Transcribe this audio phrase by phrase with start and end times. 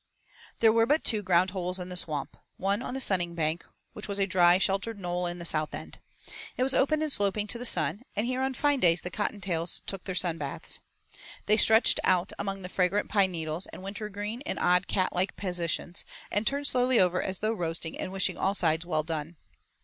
[0.61, 2.35] There were but two ground holes in the Swamp.
[2.57, 3.63] One on the Sunning Bank,
[3.93, 5.99] which was a dry sheltered knoll in the South end.
[6.57, 9.83] It was open and sloping to the sun, and here on fine days the Cottontails
[9.85, 10.79] took their sun baths.
[11.45, 15.35] They stretched out among the fragrant pine needles and winter green in odd cat like
[15.35, 19.35] positions, and turned slowly over as though roasting and wishing all sides well done.